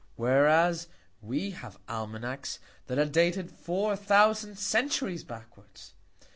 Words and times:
Whereas 0.15 0.87
we 1.21 1.51
have 1.51 1.77
Almanacks 1.87 2.57
that 2.87 2.97
are 2.97 3.05
dated 3.05 3.51
4000 3.51 4.57
Centuries 4.57 5.23
backwards. 5.23 5.93